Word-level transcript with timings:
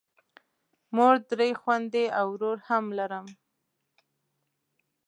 مور، 0.95 1.15
درې 1.31 1.49
خویندې 1.61 2.05
او 2.19 2.25
ورور 2.33 2.57
هم 2.69 2.85
لرم. 2.97 3.27